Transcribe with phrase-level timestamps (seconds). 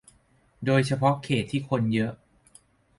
[0.65, 2.11] โดยเฉพาะเขตที่คนเยอะ